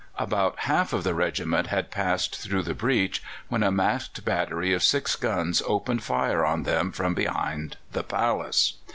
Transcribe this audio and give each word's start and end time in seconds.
About 0.17 0.61
half 0.61 0.93
of 0.93 1.03
the 1.03 1.13
regiment 1.13 1.67
had 1.67 1.91
passed 1.91 2.35
through 2.35 2.63
the 2.63 2.73
breach, 2.73 3.21
when 3.49 3.61
a 3.61 3.69
masked 3.71 4.25
battery 4.25 4.73
of 4.73 4.81
six 4.81 5.15
guns 5.15 5.61
opened 5.67 6.01
fire 6.03 6.43
on 6.43 6.63
them 6.63 6.91
from 6.91 7.13
behind 7.13 7.77
the 7.91 8.03
palace. 8.03 8.77